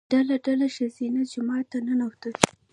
ډله 0.11 0.35
ډله 0.45 0.67
ښځینه 0.75 1.21
جومات 1.31 1.65
ته 1.71 1.77
ننوتل. 1.87 2.33